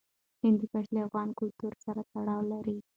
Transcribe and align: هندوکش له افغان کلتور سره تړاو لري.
هندوکش 0.43 0.85
له 0.93 0.99
افغان 1.07 1.29
کلتور 1.39 1.73
سره 1.85 2.01
تړاو 2.11 2.41
لري. 2.51 2.77